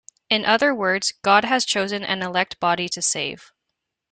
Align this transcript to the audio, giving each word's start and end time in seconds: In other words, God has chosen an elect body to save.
In 0.31 0.45
other 0.45 0.73
words, 0.73 1.13
God 1.21 1.45
has 1.45 1.63
chosen 1.63 2.03
an 2.03 2.23
elect 2.23 2.59
body 2.59 2.89
to 2.89 3.03
save. 3.03 3.53